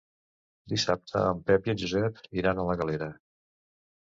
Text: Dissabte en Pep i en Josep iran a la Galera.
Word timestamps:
Dissabte 0.71 1.21
en 1.33 1.43
Pep 1.51 1.69
i 1.69 1.75
en 1.75 1.83
Josep 1.83 2.19
iran 2.43 2.63
a 2.63 2.67
la 2.71 2.79
Galera. 2.81 3.11